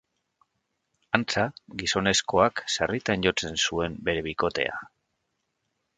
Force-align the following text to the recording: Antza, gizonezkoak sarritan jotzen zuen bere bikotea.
Antza, 1.17 1.43
gizonezkoak 1.83 2.63
sarritan 2.77 3.29
jotzen 3.29 3.61
zuen 3.67 4.03
bere 4.09 4.25
bikotea. 4.29 4.85